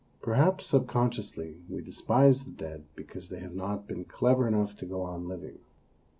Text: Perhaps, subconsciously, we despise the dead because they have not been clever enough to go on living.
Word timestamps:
Perhaps, 0.19 0.65
subconsciously, 0.65 1.61
we 1.69 1.83
despise 1.83 2.43
the 2.43 2.49
dead 2.49 2.85
because 2.95 3.29
they 3.29 3.37
have 3.39 3.53
not 3.53 3.85
been 3.87 4.03
clever 4.03 4.47
enough 4.47 4.75
to 4.77 4.87
go 4.87 5.03
on 5.03 5.27
living. 5.27 5.59